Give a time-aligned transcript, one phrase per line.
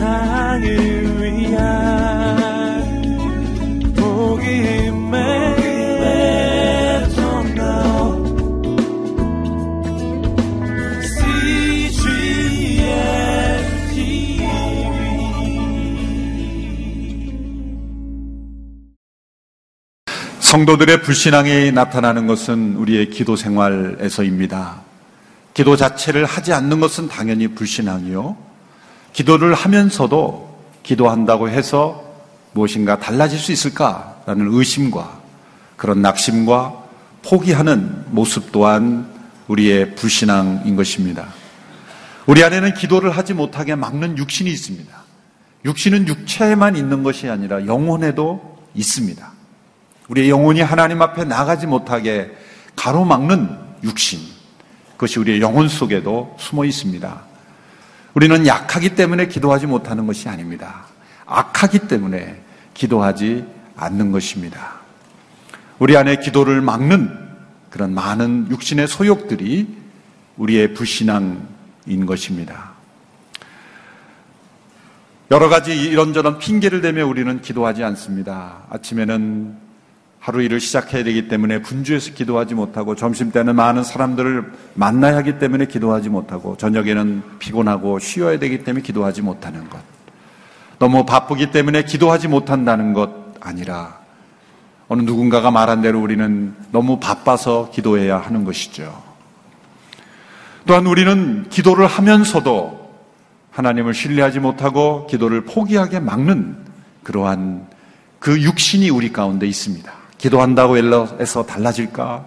[0.00, 2.80] 세상을 위한
[3.94, 5.20] 복음의
[20.40, 24.80] 성도들의 불신앙이 나타나는 것은 우리의 기도 생활에서입니다.
[25.52, 28.49] 기도 자체를 하지 않는 것은 당연히 불신앙이요.
[29.12, 30.50] 기도를 하면서도
[30.82, 32.04] 기도한다고 해서
[32.52, 35.20] 무엇인가 달라질 수 있을까라는 의심과
[35.76, 36.74] 그런 낙심과
[37.22, 39.08] 포기하는 모습 또한
[39.48, 41.28] 우리의 불신앙인 것입니다.
[42.26, 44.92] 우리 안에는 기도를 하지 못하게 막는 육신이 있습니다.
[45.64, 49.32] 육신은 육체에만 있는 것이 아니라 영혼에도 있습니다.
[50.08, 52.30] 우리의 영혼이 하나님 앞에 나가지 못하게
[52.76, 54.20] 가로막는 육신.
[54.92, 57.29] 그것이 우리의 영혼 속에도 숨어 있습니다.
[58.14, 60.86] 우리는 약하기 때문에 기도하지 못하는 것이 아닙니다.
[61.26, 62.40] 악하기 때문에
[62.74, 63.44] 기도하지
[63.76, 64.80] 않는 것입니다.
[65.78, 67.10] 우리 안에 기도를 막는
[67.70, 69.76] 그런 많은 육신의 소욕들이
[70.36, 72.72] 우리의 불신앙인 것입니다.
[75.30, 78.64] 여러 가지 이런저런 핑계를 대며 우리는 기도하지 않습니다.
[78.70, 79.69] 아침에는
[80.30, 85.66] 하루 일을 시작해야 되기 때문에 분주해서 기도하지 못하고 점심 때는 많은 사람들을 만나야 하기 때문에
[85.66, 89.80] 기도하지 못하고 저녁에는 피곤하고 쉬어야 되기 때문에 기도하지 못하는 것.
[90.78, 93.98] 너무 바쁘기 때문에 기도하지 못한다는 것 아니라
[94.86, 99.02] 어느 누군가가 말한 대로 우리는 너무 바빠서 기도해야 하는 것이죠.
[100.64, 102.88] 또한 우리는 기도를 하면서도
[103.50, 106.56] 하나님을 신뢰하지 못하고 기도를 포기하게 막는
[107.02, 107.66] 그러한
[108.20, 109.99] 그 육신이 우리 가운데 있습니다.
[110.20, 110.76] 기도한다고
[111.18, 112.26] 해서 달라질까?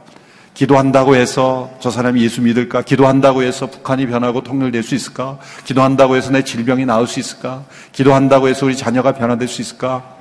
[0.56, 2.82] 기도한다고 해서 저 사람이 예수 믿을까?
[2.82, 5.38] 기도한다고 해서 북한이 변하고 통일될 수 있을까?
[5.64, 7.66] 기도한다고 해서 내 질병이 나을 수 있을까?
[7.92, 10.16] 기도한다고 해서 우리 자녀가 변화될 수 있을까?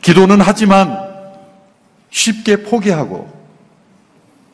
[0.00, 0.96] 기도는 하지만
[2.10, 3.30] 쉽게 포기하고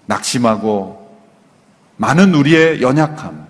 [0.07, 1.19] 낙심하고
[1.97, 3.47] 많은 우리의 연약함,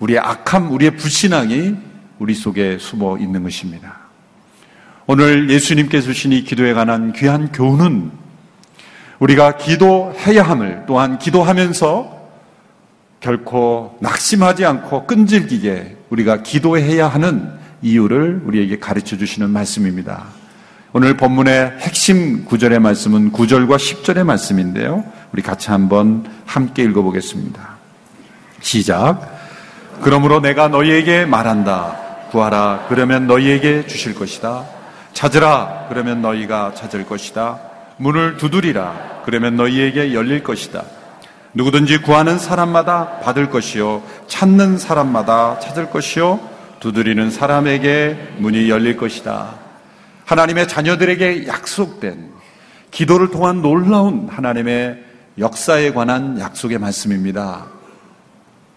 [0.00, 1.76] 우리의 악함, 우리의 불신앙이
[2.18, 3.97] 우리 속에 숨어 있는 것입니다.
[5.10, 8.10] 오늘 예수님께서 주신 이 기도에 관한 귀한 교훈은
[9.20, 12.28] 우리가 기도해야 함을 또한 기도하면서
[13.20, 20.26] 결코 낙심하지 않고 끈질기게 우리가 기도해야 하는 이유를 우리에게 가르쳐 주시는 말씀입니다.
[20.92, 25.04] 오늘 본문의 핵심 구절의 말씀은 9절과 10절의 말씀인데요.
[25.32, 27.78] 우리 같이 한번 함께 읽어보겠습니다.
[28.60, 29.38] 시작.
[30.02, 31.96] 그러므로 내가 너희에게 말한다.
[32.30, 32.84] 구하라.
[32.90, 34.76] 그러면 너희에게 주실 것이다.
[35.18, 37.58] 찾으라 그러면 너희가 찾을 것이다.
[37.96, 40.84] 문을 두드리라 그러면 너희에게 열릴 것이다.
[41.54, 46.38] 누구든지 구하는 사람마다 받을 것이요 찾는 사람마다 찾을 것이요
[46.78, 49.56] 두드리는 사람에게 문이 열릴 것이다.
[50.24, 52.30] 하나님의 자녀들에게 약속된
[52.92, 55.02] 기도를 통한 놀라운 하나님의
[55.40, 57.66] 역사에 관한 약속의 말씀입니다.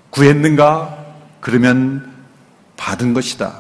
[0.10, 1.06] 구했는가?
[1.40, 2.12] 그러면
[2.78, 3.60] 받은 것이다.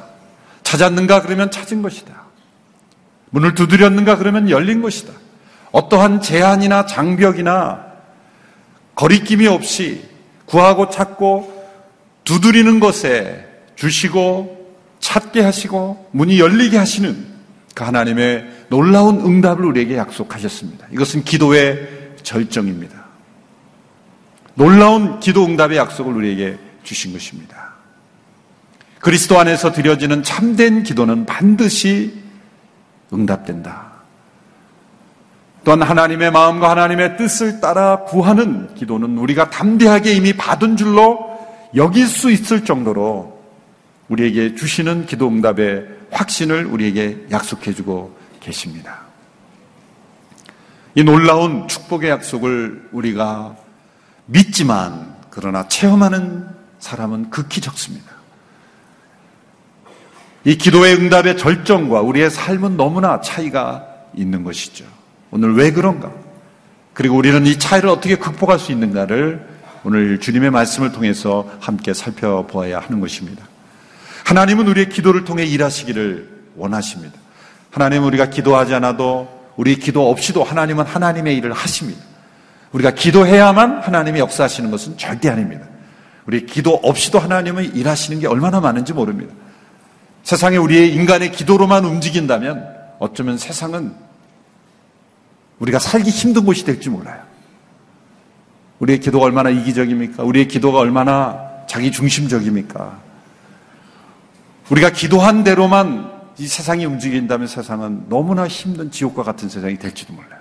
[0.63, 1.21] 찾았는가?
[1.21, 2.20] 그러면 찾은 것이다.
[3.31, 5.13] 문을 두드렸는가 그러면 열린 것이다.
[5.71, 7.85] 어떠한 제한이나 장벽이나
[8.95, 10.03] 거리낌이 없이
[10.45, 11.61] 구하고 찾고
[12.23, 17.25] 두드리는 것에 주시고 찾게 하시고 문이 열리게 하시는
[17.73, 20.87] 그 하나님의 놀라운 응답을 우리에게 약속하셨습니다.
[20.91, 23.01] 이것은 기도의 절정입니다.
[24.53, 27.71] 놀라운 기도 응답의 약속을 우리에게 주신 것입니다.
[28.99, 32.20] 그리스도 안에서 드려지는 참된 기도는 반드시
[33.13, 33.91] 응답된다.
[35.63, 41.39] 또한 하나님의 마음과 하나님의 뜻을 따라 구하는 기도는 우리가 담대하게 이미 받은 줄로
[41.75, 43.41] 여길 수 있을 정도로
[44.09, 49.01] 우리에게 주시는 기도 응답의 확신을 우리에게 약속해 주고 계십니다.
[50.95, 53.55] 이 놀라운 축복의 약속을 우리가
[54.25, 56.47] 믿지만 그러나 체험하는
[56.79, 58.20] 사람은 극히 적습니다.
[60.43, 63.85] 이 기도의 응답의 절정과 우리의 삶은 너무나 차이가
[64.15, 64.85] 있는 것이죠.
[65.29, 66.11] 오늘 왜 그런가?
[66.93, 69.47] 그리고 우리는 이 차이를 어떻게 극복할 수 있는가를
[69.83, 73.47] 오늘 주님의 말씀을 통해서 함께 살펴보아야 하는 것입니다.
[74.25, 77.17] 하나님은 우리의 기도를 통해 일하시기를 원하십니다.
[77.71, 82.01] 하나님은 우리가 기도하지 않아도 우리 기도 없이도 하나님은 하나님의 일을 하십니다.
[82.71, 85.65] 우리가 기도해야만 하나님이 역사하시는 것은 절대 아닙니다.
[86.25, 89.33] 우리 기도 없이도 하나님은 일하시는 게 얼마나 많은지 모릅니다.
[90.23, 92.67] 세상에 우리의 인간의 기도로만 움직인다면
[92.99, 93.93] 어쩌면 세상은
[95.59, 97.21] 우리가 살기 힘든 곳이 될지 몰라요.
[98.79, 100.23] 우리의 기도가 얼마나 이기적입니까?
[100.23, 102.99] 우리의 기도가 얼마나 자기 중심적입니까?
[104.69, 110.39] 우리가 기도한 대로만 이 세상이 움직인다면 세상은 너무나 힘든 지옥과 같은 세상이 될지도 몰라요.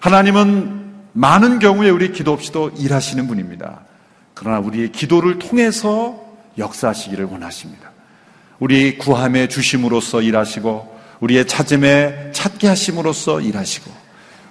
[0.00, 3.80] 하나님은 많은 경우에 우리 기도 없이도 일하시는 분입니다.
[4.34, 6.22] 그러나 우리의 기도를 통해서
[6.58, 7.89] 역사하시기를 원하십니다.
[8.60, 13.90] 우리 구함에 주심으로써 일하시고 우리의 찾음에 찾게 하심으로써 일하시고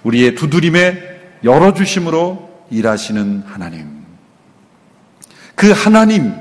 [0.02, 4.04] 우리의 두드림에 열어 주심으로 일하시는 하나님.
[5.54, 6.40] 그 하나님의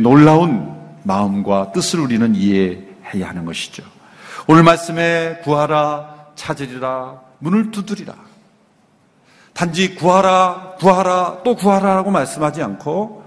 [0.00, 3.82] 놀라운 마음과 뜻을 우리는 이해해야 하는 것이죠.
[4.46, 8.14] 오늘 말씀에 구하라, 찾으리라, 문을 두드리라.
[9.52, 13.24] 단지 구하라, 구하라, 또 구하라라고 말씀하지 않고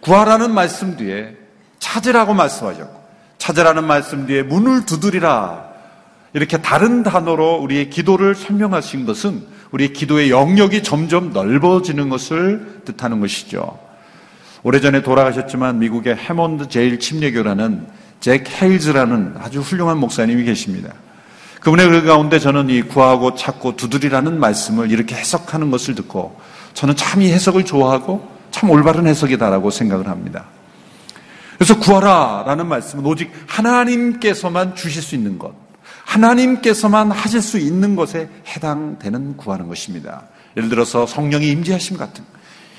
[0.00, 1.39] 구하라는 말씀 뒤에
[1.90, 3.00] 찾으라고 말씀하셨고
[3.38, 5.64] 찾으라는 말씀 뒤에 문을 두드리라
[6.32, 13.78] 이렇게 다른 단어로 우리의 기도를 설명하신 것은 우리의 기도의 영역이 점점 넓어지는 것을 뜻하는 것이죠.
[14.62, 17.86] 오래전에 돌아가셨지만 미국의 해몬드 제일 침례교라는
[18.20, 20.92] 잭 헤일즈라는 아주 훌륭한 목사님이 계십니다.
[21.60, 26.38] 그분의 그 가운데 저는 이 구하고 찾고 두드리라는 말씀을 이렇게 해석하는 것을 듣고
[26.74, 30.46] 저는 참 이 해석을 좋아하고 참 올바른 해석이다라고 생각을 합니다.
[31.60, 35.52] 그래서 구하라 라는 말씀은 오직 하나님께서만 주실 수 있는 것,
[36.06, 40.22] 하나님께서만 하실 수 있는 것에 해당되는 구하는 것입니다.
[40.56, 42.30] 예를 들어서 성령이 임재하심 같은 것.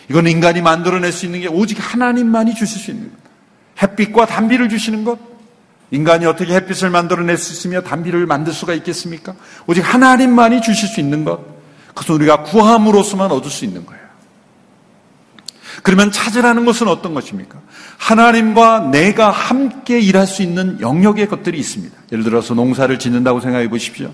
[0.10, 3.18] 이건 인간이 만들어낼 수 있는 게 오직 하나님만이 주실 수 있는 것.
[3.84, 5.20] 햇빛과 단비를 주시는 것.
[5.92, 9.36] 인간이 어떻게 햇빛을 만들어낼 수 있으며 단비를 만들 수가 있겠습니까?
[9.68, 11.40] 오직 하나님만이 주실 수 있는 것.
[11.90, 14.01] 그것은 우리가 구함으로서만 얻을 수 있는 거예요.
[15.84, 17.60] 그러면 찾으라는 것은 어떤 것입니까?
[17.98, 21.96] 하나님과 내가 함께 일할 수 있는 영역의 것들이 있습니다.
[22.12, 24.12] 예를 들어서 농사를 짓는다고 생각해 보십시오.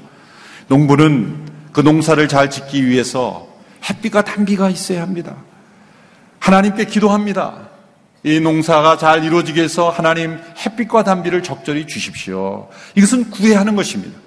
[0.67, 3.47] 농부는 그 농사를 잘 짓기 위해서
[3.89, 5.35] 햇빛과 단비가 있어야 합니다.
[6.39, 7.67] 하나님께 기도합니다.
[8.23, 12.67] 이 농사가 잘 이루어지게 해서 하나님 햇빛과 단비를 적절히 주십시오.
[12.95, 14.17] 이것은 구애하는 것입니다.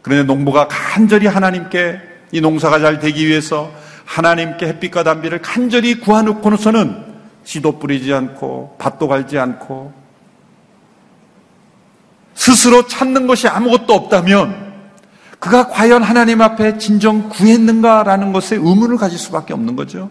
[0.00, 2.00] 그런데 농부가 간절히 하나님께
[2.32, 3.72] 이 농사가 잘 되기 위해서
[4.04, 7.12] 하나님께 햇빛과 단비를 간절히 구하놓고서는
[7.44, 9.92] 씨도 뿌리지 않고 밭도 갈지 않고
[12.34, 14.72] 스스로 찾는 것이 아무것도 없다면
[15.38, 20.08] 그가 과연 하나님 앞에 진정 구했는가라는 것에 의문을 가질 수밖에 없는 거죠.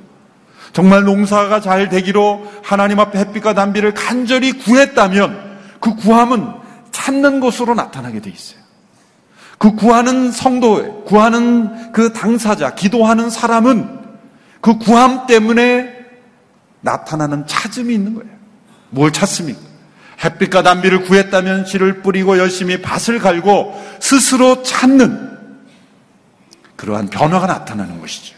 [0.73, 6.53] 정말 농사가 잘 되기로 하나님 앞에 햇빛과 단비를 간절히 구했다면 그 구함은
[6.91, 8.60] 찾는 것으로 나타나게 돼 있어요.
[9.61, 13.99] 그 구하는 성도, 구하는 그 당사자, 기도하는 사람은
[14.59, 15.87] 그 구함 때문에
[16.79, 18.31] 나타나는 찾음이 있는 거예요.
[18.89, 19.59] 뭘 찾습니까?
[20.23, 25.37] 햇빛과 단비를 구했다면 씨를 뿌리고 열심히 밭을 갈고 스스로 찾는
[26.75, 28.35] 그러한 변화가 나타나는 것이죠.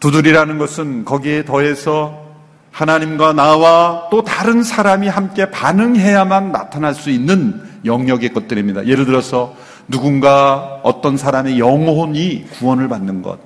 [0.00, 2.26] 두들이라는 것은 거기에 더해서
[2.72, 8.86] 하나님과 나와 또 다른 사람이 함께 반응해야만 나타날 수 있는 영역의 것들입니다.
[8.86, 9.54] 예를 들어서
[9.88, 13.38] 누군가 어떤 사람의 영혼이 구원을 받는 것.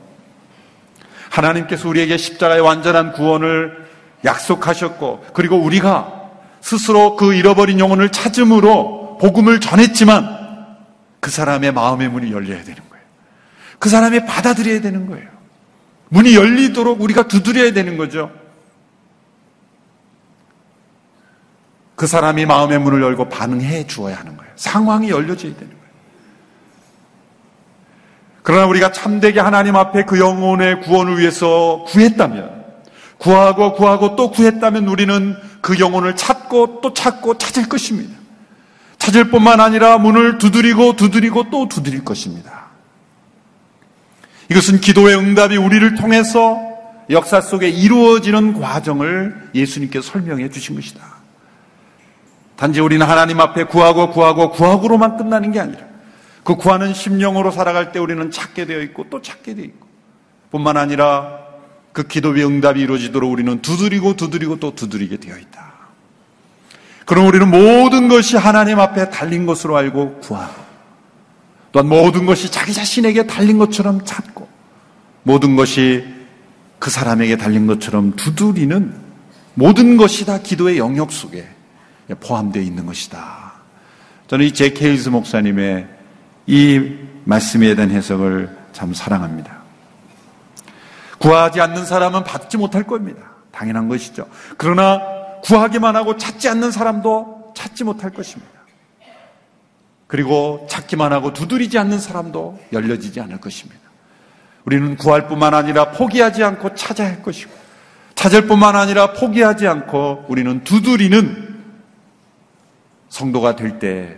[1.30, 3.84] 하나님께서 우리에게 십자가의 완전한 구원을
[4.24, 10.44] 약속하셨고, 그리고 우리가 스스로 그 잃어버린 영혼을 찾음으로 복음을 전했지만
[11.20, 13.04] 그 사람의 마음의 문이 열려야 되는 거예요.
[13.78, 15.28] 그 사람이 받아들여야 되는 거예요.
[16.08, 18.30] 문이 열리도록 우리가 두드려야 되는 거죠.
[21.96, 24.52] 그 사람이 마음의 문을 열고 반응해 주어야 하는 거예요.
[24.56, 25.84] 상황이 열려져야 되는 거예요.
[28.42, 32.64] 그러나 우리가 참되게 하나님 앞에 그 영혼의 구원을 위해서 구했다면,
[33.18, 38.14] 구하고 구하고 또 구했다면 우리는 그 영혼을 찾고 또 찾고 찾을 것입니다.
[38.98, 42.64] 찾을 뿐만 아니라 문을 두드리고 두드리고 또 두드릴 것입니다.
[44.50, 46.58] 이것은 기도의 응답이 우리를 통해서
[47.10, 51.13] 역사 속에 이루어지는 과정을 예수님께서 설명해 주신 것이다.
[52.56, 55.80] 단지 우리는 하나님 앞에 구하고 구하고 구하고로만 끝나는 게 아니라
[56.44, 59.86] 그 구하는 심령으로 살아갈 때 우리는 찾게 되어 있고 또 찾게 되어 있고
[60.50, 61.38] 뿐만 아니라
[61.92, 65.74] 그 기도의 응답이 이루어지도록 우리는 두드리고 두드리고 또 두드리게 되어 있다.
[67.06, 70.62] 그럼 우리는 모든 것이 하나님 앞에 달린 것으로 알고 구하고
[71.72, 74.48] 또한 모든 것이 자기 자신에게 달린 것처럼 찾고
[75.22, 76.04] 모든 것이
[76.78, 78.94] 그 사람에게 달린 것처럼 두드리는
[79.54, 81.46] 모든 것이 다 기도의 영역 속에
[82.20, 83.52] 포함되어 있는 것이다.
[84.26, 85.88] 저는 이 제케 일스 목사님의
[86.46, 89.62] 이 말씀에 대한 해석을 참 사랑합니다.
[91.18, 93.22] 구하지 않는 사람은 받지 못할 겁니다.
[93.50, 94.28] 당연한 것이죠.
[94.58, 95.00] 그러나
[95.42, 98.52] 구하기만 하고 찾지 않는 사람도 찾지 못할 것입니다.
[100.06, 103.80] 그리고 찾기만 하고 두드리지 않는 사람도 열려지지 않을 것입니다.
[104.64, 107.50] 우리는 구할 뿐만 아니라 포기하지 않고 찾아야 할 것이고
[108.14, 111.43] 찾을 뿐만 아니라 포기하지 않고 우리는 두드리는
[113.14, 114.16] 성도가 될 때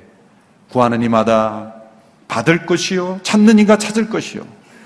[0.71, 1.75] 구하는 이마다
[2.29, 4.43] 받을 것이요 찾는 이가 찾을 것이요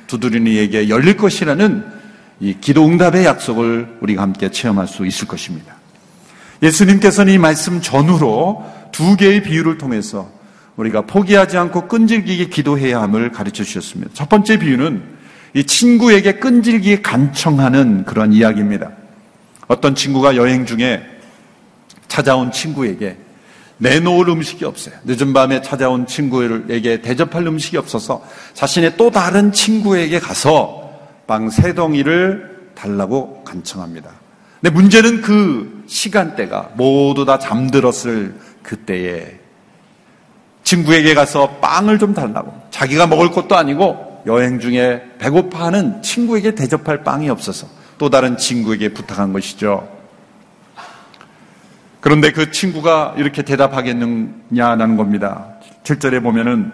[0.08, 1.86] 두드리는 이에게 열릴 것이라는
[2.40, 5.76] 이 기도 응답의 약속을 우리가 함께 체험할 수 있을 것입니다.
[6.60, 10.28] 예수님께서는 이 말씀 전후로 두 개의 비유를 통해서
[10.76, 14.10] 우리가 포기하지 않고 끈질기게 기도해야 함을 가르쳐 주셨습니다.
[14.12, 15.02] 첫 번째 비유는
[15.54, 18.90] 이 친구에게 끈질기게 간청하는 그런 이야기입니다.
[19.68, 21.00] 어떤 친구가 여행 중에
[22.08, 23.16] 찾아온 친구에게
[23.80, 24.94] 내놓을 음식이 없어요.
[25.04, 28.22] 늦은 밤에 찾아온 친구에게 대접할 음식이 없어서
[28.54, 30.90] 자신의 또 다른 친구에게 가서
[31.26, 34.10] 빵 세 덩이를 달라고 간청합니다.
[34.60, 39.38] 근데 문제는 그 시간대가 모두 다 잠들었을 그때에
[40.64, 47.30] 친구에게 가서 빵을 좀 달라고 자기가 먹을 것도 아니고 여행 중에 배고파하는 친구에게 대접할 빵이
[47.30, 49.99] 없어서 또 다른 친구에게 부탁한 것이죠.
[52.00, 55.46] 그런데 그 친구가 이렇게 대답하겠느냐라는 겁니다.
[55.84, 56.72] 7절에 보면은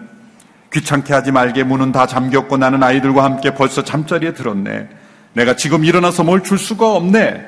[0.73, 4.87] 귀찮게 하지 말게 문은 다 잠겼고 나는 아이들과 함께 벌써 잠자리에 들었네.
[5.33, 7.45] 내가 지금 일어나서 뭘 줄 수가 없네.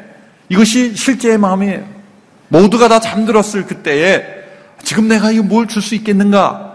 [0.49, 1.83] 이것이 실제의 마음이에요.
[2.49, 4.25] 모두가 다 잠들었을 그때에
[4.83, 6.65] 지금 내가 이거 뭘 줄 수 있겠는가?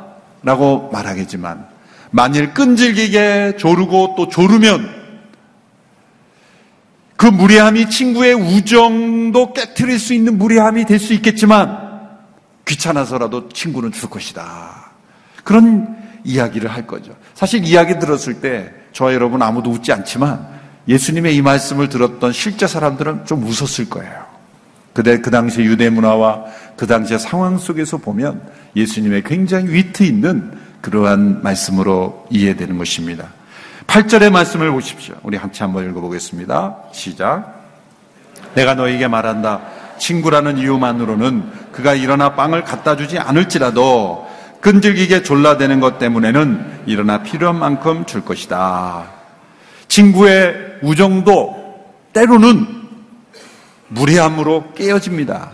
[0.42, 1.66] 라고 말하겠지만
[2.10, 5.03] 만일 끈질기게 조르고 또 조르면
[7.16, 11.84] 그 무례함이 친구의 우정도 깨뜨릴 수 있는 무례함이 될 수 있겠지만
[12.66, 14.90] 귀찮아서라도 친구는 줄 것이다.
[15.44, 17.14] 그런 이야기를 할 거죠.
[17.34, 20.48] 사실 이야기 들었을 때 저와 여러분 아무도 웃지 않지만
[20.88, 24.24] 예수님의 이 말씀을 들었던 실제 사람들은 좀 웃었을 거예요.
[24.92, 26.44] 그대 그 당시 유대 문화와
[26.76, 28.42] 그 당시의 상황 속에서 보면
[28.76, 33.28] 예수님의 굉장히 위트 있는 그러한 말씀으로 이해되는 것입니다.
[33.86, 35.14] 8절의 말씀을 보십시오.
[35.22, 36.76] 우리 함께 한번 읽어보겠습니다.
[36.92, 37.62] 시작.
[38.54, 39.60] 내가 너에게 말한다.
[39.98, 44.28] 친구라는 이유만으로는 그가 일어나 빵을 갖다 주지 않을지라도
[44.60, 49.10] 끈질기게 졸라대는 것 때문에는 일어나 필요한 만큼 줄 것이다.
[49.88, 52.66] 친구의 우정도 때로는
[53.88, 55.52] 무례함으로 깨어집니다.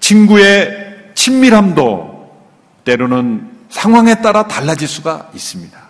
[0.00, 2.30] 친구의 친밀함도
[2.84, 5.81] 때로는 상황에 따라 달라질 수가 있습니다.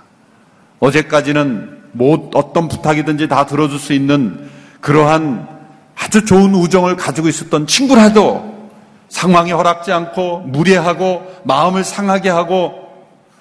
[0.83, 5.49] 어제까지는 뭐 어떤 부탁이든지 다 들어줄 수 있는 그러한
[5.97, 8.71] 아주 좋은 우정을 가지고 있었던 친구라도
[9.09, 12.75] 상황이 허락지 않고 무례하고 마음을 상하게 하고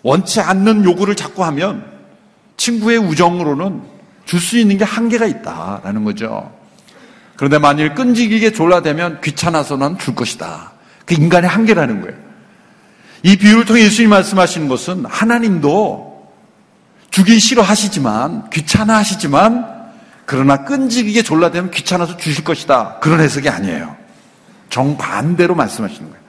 [0.04, 1.84] 원치 않는 요구를 자꾸 하면
[2.58, 3.82] 친구의 우정으로는
[4.26, 6.52] 줄 수 있는 게 한계가 있다라는 거죠.
[7.36, 10.74] 그런데 만일 끈질기게 졸라대면 귀찮아서는 줄 것이다.
[11.06, 12.16] 그 인간의 한계라는 거예요.
[13.24, 16.11] 이 비유를 통해 예수님이 말씀하시는 것은 하나님도
[17.12, 19.82] 주기 싫어하시지만 귀찮아하시지만
[20.26, 23.00] 그러나 끈질기게 졸라대면 귀찮아서 주실 것이다.
[23.00, 23.98] 그런 해석이 아니에요.
[24.70, 26.22] 정반대로 말씀하시는 거예요.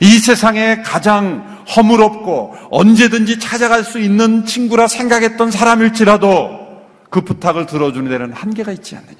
[0.00, 6.60] 이 세상에 가장 허물없고 언제든지 찾아갈 수 있는 친구라 생각했던 사람일지라도
[7.08, 9.18] 그 부탁을 들어주는 데는 한계가 있지 않느냐.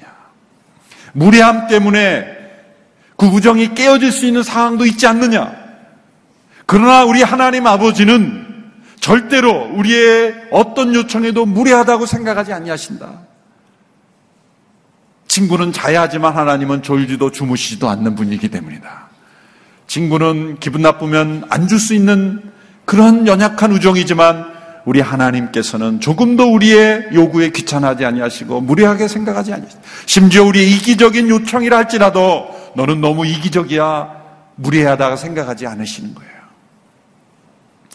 [1.13, 2.25] 무례함 때문에
[3.17, 5.51] 그 우정이 깨어질 수 있는 상황도 있지 않느냐.
[6.67, 8.50] 그러나 우리 하나님 아버지는
[9.01, 13.09] 절대로 우리의 어떤 요청에도 무례하다고 생각하지 아니하신다.
[15.27, 19.09] 친구는 자야 하지만 하나님은 졸지도 주무시지도 않는 분이기 때문이다.
[19.87, 22.41] 친구는 기분 나쁘면 안 줄 수 있는
[22.85, 24.51] 그런 연약한 우정이지만
[24.85, 32.49] 우리 하나님께서는 조금도 우리의 요구에 귀찮아하지 아니하시고 무례하게 생각하지 아니하시고 심지어 우리의 이기적인 요청이라 할지라도
[32.75, 34.21] 너는 너무 이기적이야
[34.55, 36.40] 무례하다고 생각하지 않으시는 거예요.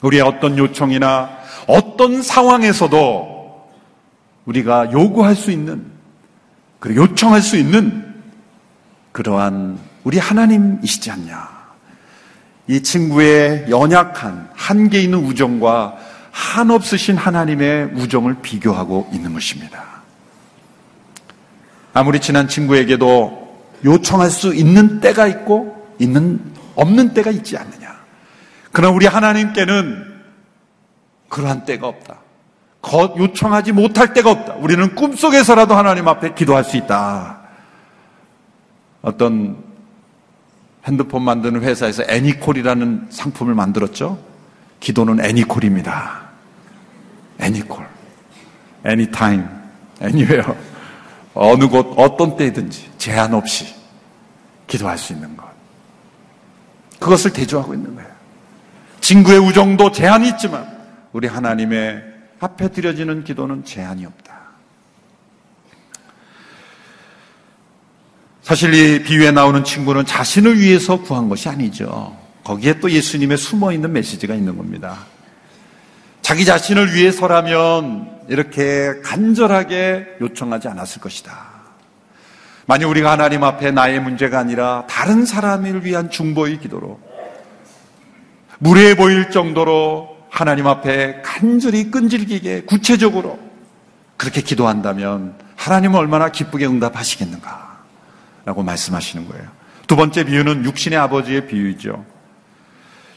[0.06, 1.30] 우리의 어떤 요청이나
[1.66, 3.68] 어떤 상황에서도
[4.44, 5.84] 우리가 요구할 수 있는,
[6.78, 8.14] 그리고 요청할 수 있는
[9.12, 11.56] 그러한 우리 하나님이시지 않냐.
[12.68, 15.96] 이 친구의 연약한, 한계 있는 우정과
[16.30, 19.84] 한없으신 하나님의 우정을 비교하고 있는 것입니다.
[21.92, 23.46] 아무리 친한 친구에게도
[23.84, 26.40] 요청할 수 있는 때가 있고, 있는,
[26.76, 27.85] 없는 때가 있지 않느냐.
[28.76, 30.04] 그러나 우리 하나님께는
[31.30, 32.18] 그러한 때가 없다.
[33.18, 34.56] 요청하지 못할 때가 없다.
[34.56, 37.38] 우리는 꿈속에서라도 하나님 앞에 기도할 수 있다.
[39.00, 39.56] 어떤
[40.84, 44.18] 핸드폰 만드는 회사에서 애니콜이라는 상품을 만들었죠.
[44.80, 46.20] 기도는 애니콜입니다.
[47.40, 47.82] 애니콜.
[48.86, 49.46] anytime,
[50.02, 50.52] anywhere.
[51.32, 53.74] 어느 곳, 어떤 때든지 제한 없이
[54.66, 55.46] 기도할 수 있는 것.
[57.00, 58.15] 그것을 대조하고 있는 거예요.
[59.06, 60.66] 친구의 우정도 제한이 있지만
[61.12, 62.02] 우리 하나님의
[62.40, 64.34] 앞에 드려지는 기도는 제한이 없다.
[68.42, 72.16] 사실 이 비유에 나오는 친구는 자신을 위해서 구한 것이 아니죠.
[72.42, 74.98] 거기에 또 예수님의 숨어 있는 메시지가 있는 겁니다.
[76.20, 81.46] 자기 자신을 위해서라면 이렇게 간절하게 요청하지 않았을 것이다.
[82.66, 87.05] 만약 우리가 하나님 앞에 나의 문제가 아니라 다른 사람을 위한 중보의 기도로
[88.58, 93.38] 무례해 보일 정도로 하나님 앞에 간절히 끈질기게 구체적으로
[94.16, 97.78] 그렇게 기도한다면 하나님은 얼마나 기쁘게 응답하시겠는가
[98.44, 99.44] 라고 말씀하시는 거예요.
[99.86, 102.04] 두 번째 비유는 육신의 아버지의 비유이죠.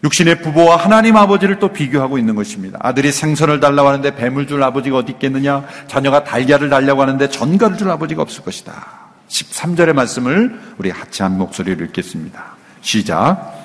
[0.03, 2.79] 육신의 부모와 하나님 아버지를 또 비교하고 있는 것입니다.
[2.81, 5.65] 아들이 생선을 달라고 하는데 뱀을 줄 아버지가 어디 있겠느냐?
[5.87, 8.87] 자녀가 달걀을 달라고 하는데 전갈을 줄 아버지가 없을 것이다.
[9.27, 12.55] 13절의 말씀을 우리 하찮은 목소리로 읽겠습니다.
[12.81, 13.58] 시작.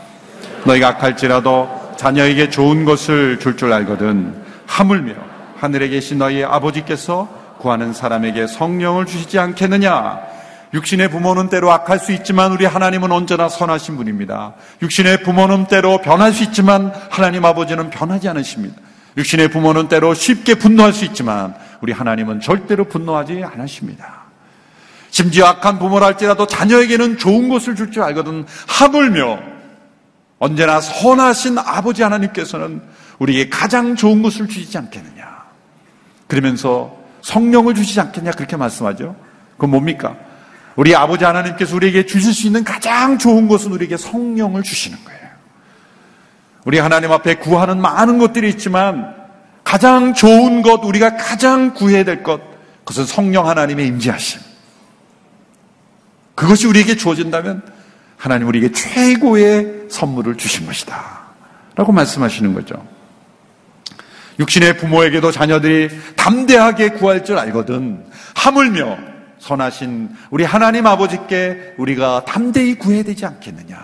[0.64, 4.34] 너희가 악할지라도 자녀에게 좋은 것을 줄줄 줄 알거든
[4.66, 5.14] 하물며
[5.58, 7.28] 하늘에 계신 너희 아버지께서
[7.58, 10.20] 구하는 사람에게 성령을 주시지 않겠느냐?
[10.74, 14.54] 육신의 부모는 때로 악할 수 있지만 우리 하나님은 언제나 선하신 분입니다.
[14.82, 18.76] 육신의 부모는 때로 변할 수 있지만 하나님 아버지는 변하지 않으십니다.
[19.16, 24.24] 육신의 부모는 때로 쉽게 분노할 수 있지만 우리 하나님은 절대로 분노하지 않으십니다.
[25.10, 29.53] 심지어 악한 부모랄지라도 자녀에게는 좋은 것을 줄 줄 알거든 하물며
[30.38, 32.82] 언제나 선하신 아버지 하나님께서는
[33.18, 35.44] 우리에게 가장 좋은 것을 주시지 않겠느냐.
[36.26, 39.16] 그러면서 성령을 주시지 않겠냐 그렇게 말씀하죠.
[39.52, 40.16] 그건 뭡니까?
[40.76, 45.20] 우리 아버지 하나님께서 우리에게 주실 수 있는 가장 좋은 것은 우리에게 성령을 주시는 거예요.
[46.64, 49.14] 우리 하나님 앞에 구하는 많은 것들이 있지만
[49.62, 52.40] 가장 좋은 것, 우리가 가장 구해야 될 것,
[52.80, 54.40] 그것은 성령 하나님의 임재하심.
[56.34, 57.62] 그것이 우리에게 주어진다면
[58.24, 61.24] 하나님 우리에게 최고의 선물을 주신 것이다.
[61.74, 62.82] 라고 말씀하시는 거죠.
[64.38, 68.06] 육신의 부모에게도 자녀들이 담대하게 구할 줄 알거든.
[68.34, 68.96] 하물며
[69.40, 73.76] 선하신 우리 하나님 아버지께 우리가 담대히 구해야 되지 않겠느냐.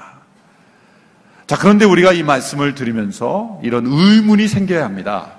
[1.46, 5.32] 자, 그런데 우리가 이 말씀을 들으면서 이런 의문이 생겨야 합니다.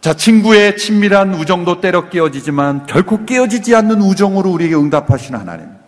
[0.00, 5.81] 자, 친구의 친밀한 우정도 때려 깨어지지만 결코 깨어지지 않는 우정으로 우리에게 응답하시는 하나님.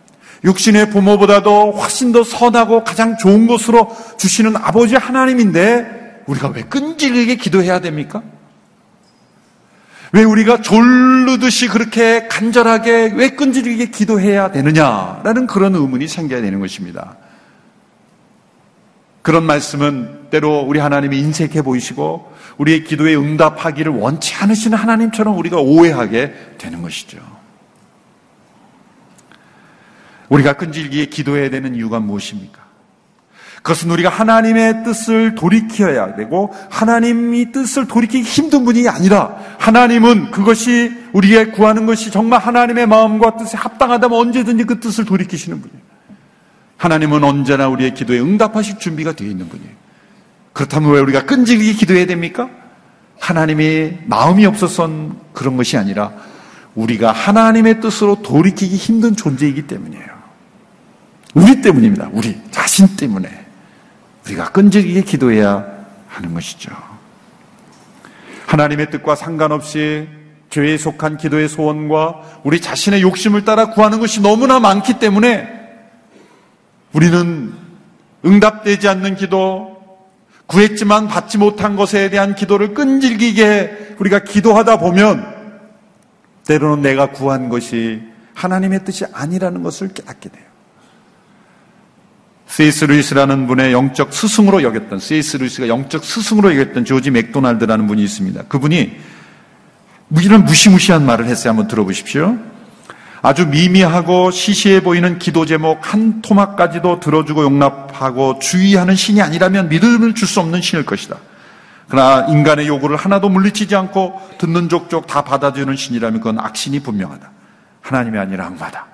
[0.45, 7.81] 육신의 부모보다도 훨씬 더 선하고 가장 좋은 것으로 주시는 아버지 하나님인데 우리가 왜 끈질기게 기도해야
[7.81, 8.23] 됩니까?
[10.11, 17.17] 왜 우리가 졸르듯이 그렇게 간절하게 왜 끈질기게 기도해야 되느냐라는 그런 의문이 생겨야 되는 것입니다.
[19.21, 26.33] 그런 말씀은 때로 우리 하나님이 인색해 보이시고 우리의 기도에 응답하기를 원치 않으시는 하나님처럼 우리가 오해하게
[26.59, 27.34] 되는 것이죠.
[30.29, 32.65] 우리가 끈질기게 기도해야 되는 이유가 무엇입니까?
[33.65, 41.51] 그것은 우리가 하나님의 뜻을 돌이켜야 되고 하나님이 뜻을 돌이키기 힘든 분이 아니라 하나님은 그것이 우리의
[41.51, 45.81] 구하는 것이 정말 하나님의 마음과 뜻에 합당하다면 언제든지 그 뜻을 돌이키시는 분이에요.
[46.77, 49.71] 하나님은 언제나 우리의 기도에 응답하실 준비가 되어 있는 분이에요.
[50.53, 52.49] 그렇다면 왜 우리가 끈질기게 기도해야 됩니까?
[53.19, 54.87] 하나님이 마음이 없어서
[55.33, 56.11] 그런 것이 아니라
[56.75, 60.14] 우리가 하나님의 뜻으로 돌이키기 힘든 존재이기 때문이에요.
[61.35, 62.09] 우리 때문입니다.
[62.13, 63.29] 우리 자신 때문에.
[64.25, 65.65] 우리가 끈질기게 기도해야
[66.07, 66.71] 하는 것이죠.
[68.47, 70.07] 하나님의 뜻과 상관없이
[70.49, 75.49] 죄에 속한 기도의 소원과 우리 자신의 욕심을 따라 구하는 것이 너무나 많기 때문에
[76.93, 77.53] 우리는
[78.25, 79.75] 응답되지 않는 기도,
[80.47, 85.35] 구했지만 받지 못한 것에 대한 기도를 끈질기게 우리가 기도하다 보면
[86.47, 88.01] 때로는 내가 구한 것이
[88.33, 90.44] 하나님의 뜻이 아니라는 것을 깨닫게 돼요.
[92.47, 92.85] C.S.
[92.85, 95.37] 루이스라는 분의 영적 스승으로 여겼던 C.S.
[95.37, 98.43] 루이스가 영적 스승으로 여겼던 조지 맥도날드라는 분이 있습니다.
[98.43, 98.97] 그분이
[100.21, 101.49] 이런 무시무시한 말을 했어요.
[101.49, 102.37] 한번 들어보십시오.
[103.21, 110.27] 아주 미미하고 시시해 보이는 기도 제목 한 토막까지도 들어주고 용납하고 주의하는 신이 아니라면 믿음을 줄
[110.27, 111.17] 수 없는 신일 것이다.
[111.89, 117.31] 그러나 인간의 요구를 하나도 물리치지 않고 듣는 족족 다 받아주는 신이라면 그건 악신이 분명하다.
[117.81, 118.85] 하나님이 아니라 악마다.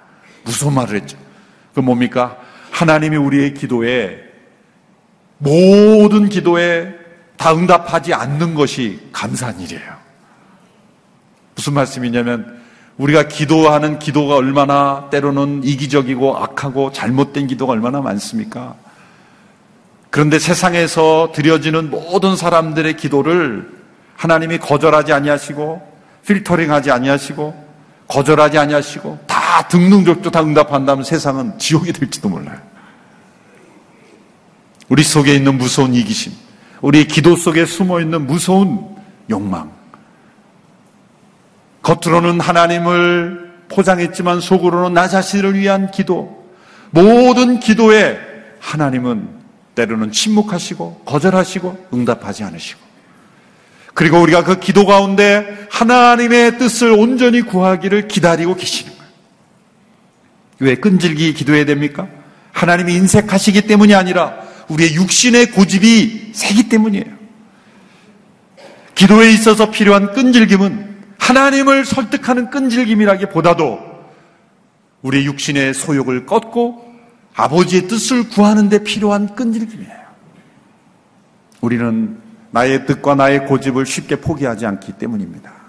[0.45, 1.17] 무서운 말을 했죠.
[1.73, 2.37] 그 뭡니까?
[2.71, 4.17] 하나님이 우리의 기도에
[5.37, 6.95] 모든 기도에
[7.37, 10.01] 다 응답하지 않는 것이 감사한 일이에요.
[11.55, 12.61] 무슨 말씀이냐면
[12.97, 18.75] 우리가 기도하는 기도가 얼마나 때로는 이기적이고 악하고 잘못된 기도가 얼마나 많습니까?
[20.09, 23.69] 그런데 세상에서 드려지는 모든 사람들의 기도를
[24.15, 25.81] 하나님이 거절하지 아니하시고
[26.27, 27.71] 필터링하지 아니하시고
[28.07, 29.19] 거절하지 아니하시고
[29.51, 32.57] 다 등등적도 다 응답한다면 세상은 지옥이 될지도 몰라요.
[34.87, 36.31] 우리 속에 있는 무서운 이기심,
[36.79, 38.95] 우리 기도 속에 숨어 있는 무서운
[39.29, 39.69] 욕망.
[41.81, 46.45] 겉으로는 하나님을 포장했지만 속으로는 나 자신을 위한 기도.
[46.91, 48.19] 모든 기도에
[48.61, 49.27] 하나님은
[49.75, 52.79] 때로는 침묵하시고 거절하시고 응답하지 않으시고
[53.93, 59.00] 그리고 우리가 그 기도 가운데 하나님의 뜻을 온전히 구하기를 기다리고 계시는 거예요.
[60.61, 62.07] 왜 끈질기 기도해야 됩니까?
[62.53, 64.37] 하나님이 인색하시기 때문이 아니라
[64.69, 67.21] 우리의 육신의 고집이 세기 때문이에요.
[68.93, 73.79] 기도에 있어서 필요한 끈질김은 하나님을 설득하는 끈질김이라기보다도
[75.01, 76.91] 우리의 육신의 소욕을 꺾고
[77.33, 80.01] 아버지의 뜻을 구하는 데 필요한 끈질김이에요.
[81.61, 82.17] 우리는
[82.51, 85.60] 나의 뜻과 나의 고집을 쉽게 포기하지 않기 때문입니다.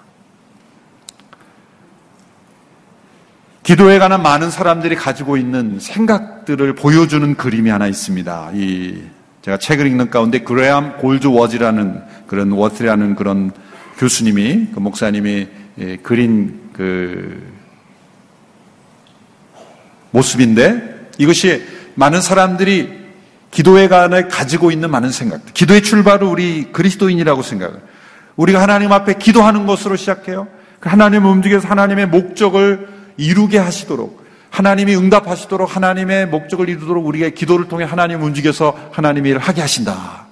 [3.62, 8.51] 기도에 관한 많은 사람들이 가지고 있는 생각들을 보여주는 그림이 하나 있습니다.
[8.55, 9.03] 이
[9.42, 13.53] 제가 책을 읽는 가운데 그레암 골드 워즈라는 그런 워스라는 그런
[13.98, 15.48] 교수님이 그 목사님이
[15.79, 17.40] 예, 그린 그
[20.11, 21.62] 모습인데 이것이
[21.94, 23.01] 많은 사람들이
[23.53, 25.53] 기도에 관해 가지고 있는 많은 생각들.
[25.53, 27.81] 기도의 출발을 우리 그리스도인이라고 생각을.
[28.37, 30.48] 우리가 하나님 앞에 기도하는 것으로 시작해요.
[30.81, 37.85] 그 하나님을 움직여서 하나님의 목적을 이루게 하시도록 하나님이 응답하시도록 하나님의 목적을 이루도록 우리가 기도를 통해
[37.85, 40.27] 하나님 움직여서 하나님의 일을 하게 하신다.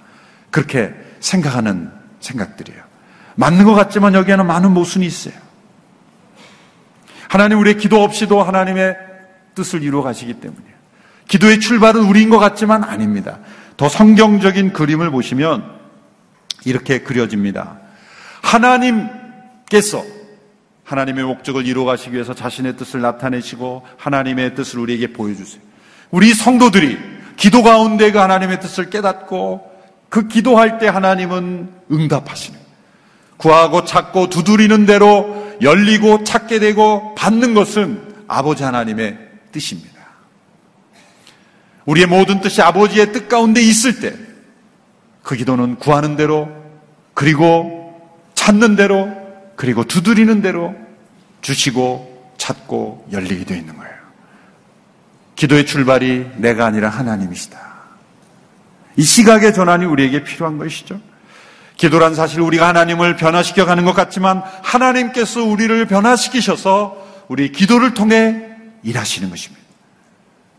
[0.50, 1.90] 그렇게 생각하는
[2.20, 2.82] 생각들이에요.
[3.36, 5.34] 맞는 것 같지만 여기에는 많은 모순이 있어요.
[7.28, 8.96] 하나님 우리의 기도 없이도 하나님의
[9.54, 10.74] 뜻을 이루어 가시기 때문이에요.
[11.28, 13.38] 기도의 출발은 우리인 것 같지만 아닙니다.
[13.76, 15.64] 더 성경적인 그림을 보시면
[16.64, 17.78] 이렇게 그려집니다.
[18.42, 20.04] 하나님께서
[20.90, 25.62] 하나님의 목적을 이루어 가시기 위해서 자신의 뜻을 나타내시고 하나님의 뜻을 우리에게 보여주세요.
[26.10, 26.98] 우리 성도들이
[27.36, 29.70] 기도 가운데 그 하나님의 뜻을 깨닫고
[30.08, 32.58] 그 기도할 때 하나님은 응답하시는
[33.36, 39.18] 구하고 찾고 두드리는 대로 열리고 찾게 되고 받는 것은 아버지 하나님의
[39.52, 40.00] 뜻입니다.
[41.86, 44.30] 우리의 모든 뜻이 아버지의 뜻 가운데 있을 때
[45.22, 46.48] 그 기도는 구하는 대로
[47.14, 48.00] 그리고
[48.34, 49.08] 찾는 대로
[49.60, 50.74] 그리고 두드리는 대로
[51.42, 53.92] 주시고 찾고 열리게 되어 있는 거예요.
[55.36, 57.58] 기도의 출발이 내가 아니라 하나님이시다.
[58.96, 60.98] 이 시각의 전환이 우리에게 필요한 것이죠.
[61.76, 68.42] 기도란 사실 우리가 하나님을 변화시켜 가는 것 같지만 하나님께서 우리를 변화시키셔서 우리 기도를 통해
[68.82, 69.62] 일하시는 것입니다.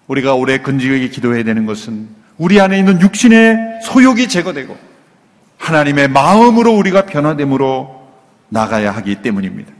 [0.05, 4.77] 우리가 오래 근지하게 기도해야 되는 것은 우리 안에 있는 육신의 소욕이 제거되고
[5.57, 8.00] 하나님의 마음으로 우리가 변화됨으로
[8.51, 9.71] 나가야 하기 때문입니다.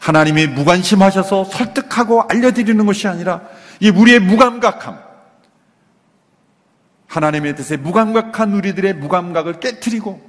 [0.00, 3.42] 하나님이 무관심하셔서 설득하고 알려드리는 것이 아니라
[3.78, 4.98] 이 우리의 무감각함,
[7.06, 10.20] 하나님의 뜻에 무감각한 우리들의 무감각을 깨뜨리고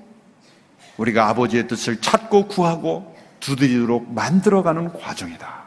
[0.97, 5.61] 우리가 아버지의 뜻을 찾고 구하고 두드리도록 만들어가는 과정이다.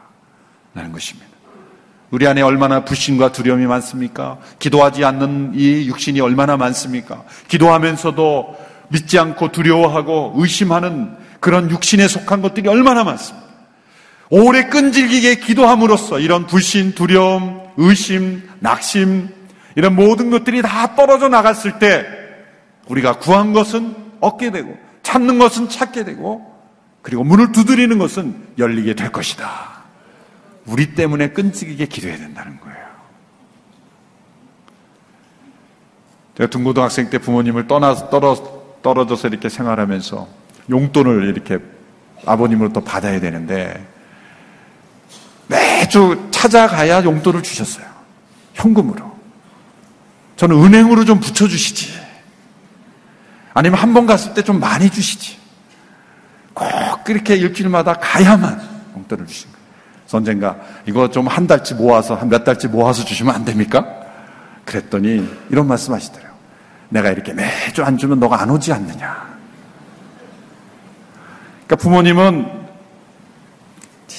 [0.73, 1.27] 라는 것입니다.
[2.11, 4.37] 우리 안에 얼마나 불신과 두려움이 많습니까?
[4.59, 7.23] 기도하지 않는 이 육신이 얼마나 많습니까?
[7.47, 8.55] 기도하면서도
[8.89, 13.45] 믿지 않고 두려워하고 의심하는 그런 육신에 속한 것들이 얼마나 많습니까?
[14.31, 19.29] 오래 끈질기게 기도함으로써 이런 불신, 두려움, 의심, 낙심,
[19.75, 22.03] 이런 모든 것들이 다 떨어져 나갔을 때
[22.87, 26.51] 우리가 구한 것은 얻게 되고 찾는 것은 찾게 되고
[27.03, 29.83] 그리고 문을 두드리는 것은 열리게 될 것이다.
[30.65, 32.85] 우리 때문에 끈질기게 기도해야 된다는 거예요.
[36.37, 38.35] 제가 중고등학생 때 부모님을 떠나 떨어,
[38.81, 41.59] 떨어져서 이렇게 생활하면서 용돈을 이렇게
[42.25, 43.85] 아버님으로부터 받아야 되는데
[45.47, 47.85] 매주 찾아가야 용돈을 주셨어요.
[48.53, 49.15] 현금으로.
[50.37, 51.93] 저는 은행으로 좀 붙여주시지.
[53.53, 55.37] 아니면 한 번 갔을 때 좀 많이 주시지.
[56.53, 56.67] 꼭
[57.03, 58.59] 그렇게 일주일마다 가야만
[58.95, 59.65] 용돈을 주신 거예요.
[60.11, 63.85] 언젠가 이거 좀 한 달치 모아서 한 몇 달치 모아서 주시면 안 됩니까?
[64.65, 66.31] 그랬더니 이런 말씀 하시더래요.
[66.89, 69.34] 내가 이렇게 매주 안 주면 너가 안 오지 않느냐.
[71.65, 72.65] 그러니까 부모님은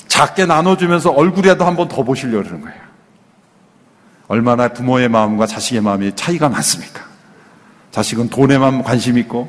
[0.08, 2.80] 작게 나눠주면서 얼굴이라도 한 번 더 보시려고 그러는 거예요.
[4.28, 7.04] 얼마나 부모의 마음과 자식의 마음이 차이가 많습니까?
[7.92, 9.48] 자식은 돈에만 관심 있고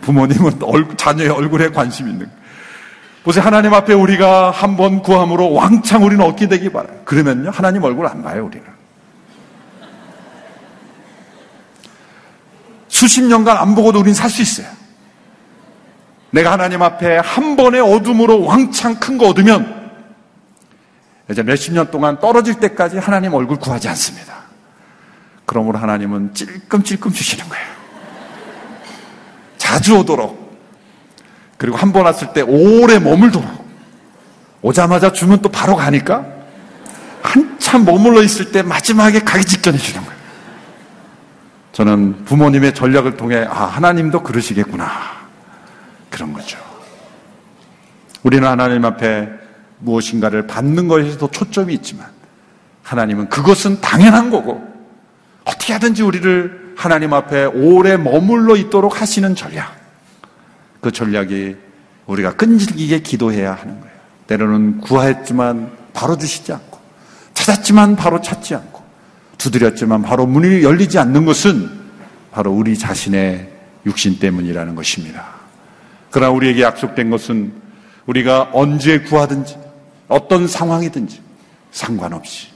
[0.00, 0.60] 부모님은
[0.96, 2.46] 자녀의 얼굴에 관심 있는 거예요.
[3.24, 3.44] 보세요.
[3.44, 7.00] 하나님 앞에 우리가 한 번 구함으로 왕창 우리는 얻게 되기 바라요.
[7.04, 7.50] 그러면요.
[7.50, 8.64] 하나님 얼굴 안 봐요, 우리는.
[12.88, 14.68] 수십 년간 안 보고도 우리는 살수 있어요.
[16.36, 19.90] 내가 하나님 앞에 한 번의 어둠으로 왕창 큰 거 얻으면
[21.30, 24.34] 이제 몇십 년 동안 떨어질 때까지 하나님 얼굴 구하지 않습니다.
[25.46, 27.66] 그러므로 하나님은 찔끔찔끔 주시는 거예요.
[29.56, 30.58] 자주 오도록
[31.56, 33.48] 그리고 한 번 왔을 때 오래 머물도록
[34.60, 36.26] 오자마자 주면 또 바로 가니까
[37.22, 40.20] 한참 머물러 있을 때 마지막에 가기 직전에 주는 거예요.
[41.72, 45.15] 저는 부모님의 전략을 통해 아, 하나님도 그러시겠구나.
[46.16, 46.58] 그런 거죠.
[48.22, 49.28] 우리는 하나님 앞에
[49.80, 52.06] 무엇인가를 받는 것에서도 초점이 있지만
[52.82, 54.66] 하나님은 그것은 당연한 거고
[55.44, 59.76] 어떻게 하든지 우리를 하나님 앞에 오래 머물러 있도록 하시는 전략.
[60.80, 61.56] 그 전략이
[62.06, 63.94] 우리가 끈질기게 기도해야 하는 거예요.
[64.26, 66.78] 때로는 구하였지만 바로 주시지 않고
[67.34, 68.82] 찾았지만 바로 찾지 않고
[69.36, 71.68] 두드렸지만 바로 문이 열리지 않는 것은
[72.32, 73.52] 바로 우리 자신의
[73.84, 75.35] 육신 때문이라는 것입니다.
[76.16, 77.52] 그러나 우리에게 약속된 것은
[78.06, 79.58] 우리가 언제 구하든지
[80.08, 81.20] 어떤 상황이든지
[81.72, 82.46] 상관없이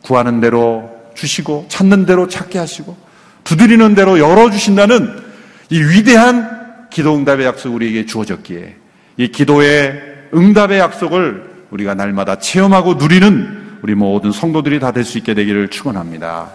[0.00, 2.96] 구하는 대로 주시고 찾는 대로 찾게 하시고
[3.44, 5.22] 두드리는 대로 열어주신다는
[5.68, 8.76] 이 위대한 기도 응답의 약속 우리에게 주어졌기에
[9.18, 15.34] 이 기도의 응답의 약속을 우리가 날마다 체험하고 누리는 우리 모든 성도들이 다 될 수 있게
[15.34, 16.48] 되기를 축원합니다.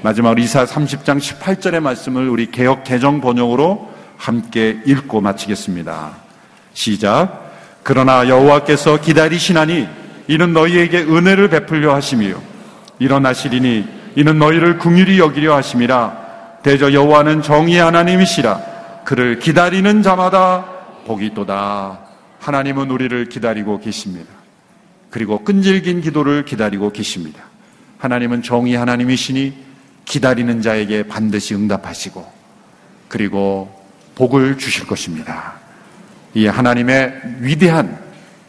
[0.00, 3.89] 마지막으로 이사 30장 18절의 말씀을 우리 개혁 개정 번역으로
[4.20, 6.16] 함께 읽고 마치겠습니다.
[6.74, 7.50] 시작.
[7.82, 9.88] 그러나 여호와께서 기다리시나니
[10.28, 12.40] 이는 너희에게 은혜를 베풀려 하심이요
[12.98, 18.60] 일어나시리니 이는 너희를 궁휼히 여기려 하심이라 대저 여호와는 정의 하나님이시라
[19.06, 20.66] 그를 기다리는 자마다
[21.06, 22.00] 복이 있도다
[22.40, 24.30] 하나님은 우리를 기다리고 계십니다.
[25.08, 27.42] 그리고 끈질긴 기도를 기다리고 계십니다.
[27.98, 29.54] 하나님은 정의 하나님이시니
[30.04, 32.30] 기다리는 자에게 반드시 응답하시고
[33.08, 33.79] 그리고
[34.20, 35.54] 복을 주실 것입니다.
[36.34, 37.98] 이 하나님의 위대한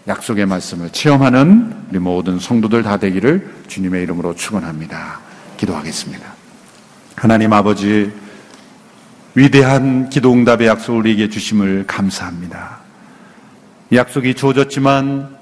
[0.05, 5.21] 약속의 말씀을 체험하는 우리 모든 성도들 다 되기를 주님의 이름으로 축원합니다.
[5.55, 6.27] 기도하겠습니다.
[7.15, 8.11] 하나님 아버지
[9.33, 12.79] 위대한 기도 응답의 약속을 우리에게 주심을 감사합니다.
[13.93, 15.37] 약속이 주어졌지만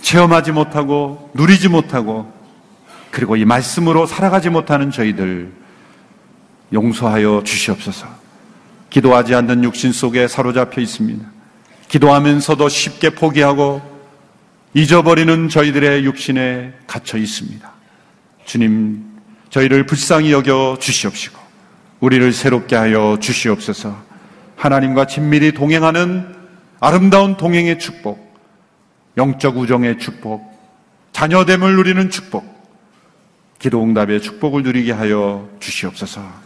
[0.00, 2.32] 체험하지 못하고 누리지 못하고
[3.12, 5.52] 그리고 이 말씀으로 살아가지 못하는 저희들
[6.72, 8.25] 용서하여 주시옵소서.
[8.96, 11.22] 기도하지 않는 육신 속에 사로잡혀 있습니다.
[11.88, 13.82] 기도하면서도 쉽게 포기하고
[14.72, 17.70] 잊어버리는 저희들의 육신에 갇혀 있습니다.
[18.46, 19.04] 주님,
[19.50, 21.38] 저희를 불쌍히 여겨 주시옵시고,
[22.00, 24.02] 우리를 새롭게 하여 주시옵소서,
[24.56, 26.34] 하나님과 친밀히 동행하는
[26.80, 28.34] 아름다운 동행의 축복,
[29.18, 30.42] 영적 우정의 축복,
[31.12, 32.46] 자녀됨을 누리는 축복,
[33.58, 36.45] 기도 응답의 축복을 누리게 하여 주시옵소서.